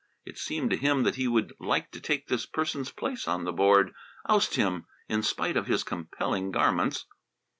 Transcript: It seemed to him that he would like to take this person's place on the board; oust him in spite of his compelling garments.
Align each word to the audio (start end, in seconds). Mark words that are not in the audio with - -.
It 0.25 0.39
seemed 0.39 0.71
to 0.71 0.77
him 0.77 1.03
that 1.03 1.13
he 1.13 1.27
would 1.27 1.53
like 1.59 1.91
to 1.91 1.99
take 2.01 2.25
this 2.27 2.47
person's 2.47 2.89
place 2.89 3.27
on 3.27 3.43
the 3.43 3.51
board; 3.53 3.93
oust 4.27 4.55
him 4.55 4.87
in 5.07 5.21
spite 5.21 5.55
of 5.55 5.67
his 5.67 5.83
compelling 5.83 6.49
garments. 6.49 7.05